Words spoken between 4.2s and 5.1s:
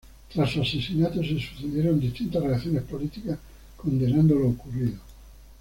lo ocurrido.